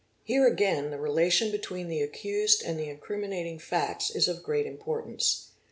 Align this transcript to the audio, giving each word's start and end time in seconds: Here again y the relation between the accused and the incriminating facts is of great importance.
Here 0.23 0.47
again 0.47 0.85
y 0.85 0.89
the 0.89 0.99
relation 0.99 1.51
between 1.51 1.87
the 1.87 2.01
accused 2.01 2.63
and 2.63 2.79
the 2.79 2.89
incriminating 2.89 3.59
facts 3.59 4.09
is 4.09 4.27
of 4.27 4.41
great 4.41 4.65
importance. 4.65 5.51